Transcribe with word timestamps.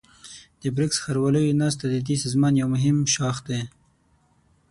د 0.61 0.63
بريکس 0.75 0.97
ښارواليو 1.03 1.57
ناسته 1.61 1.85
ددې 1.93 2.15
سازمان 2.23 2.53
يو 2.61 2.67
مهم 2.75 2.97
ښاخ 3.13 3.37
دی. 3.47 3.61